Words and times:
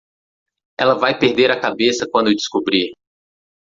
Ela 0.79 0.95
vai 0.97 1.15
perder 1.19 1.51
a 1.51 1.59
cabeça 1.61 2.07
quando 2.11 2.33
descobrir. 2.33 2.91